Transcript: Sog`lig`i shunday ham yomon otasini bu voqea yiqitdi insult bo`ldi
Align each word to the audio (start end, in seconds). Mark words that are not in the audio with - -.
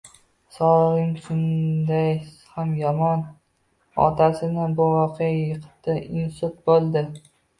Sog`lig`i 0.53 1.19
shunday 1.25 2.09
ham 2.53 2.71
yomon 2.79 3.21
otasini 4.07 4.65
bu 4.79 4.87
voqea 4.97 5.29
yiqitdi 5.35 5.99
insult 6.23 6.59
bo`ldi 6.71 7.07